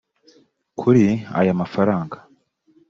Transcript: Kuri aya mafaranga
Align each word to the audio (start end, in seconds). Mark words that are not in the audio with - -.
Kuri 0.79 1.05
aya 1.39 1.53
mafaranga 1.61 2.17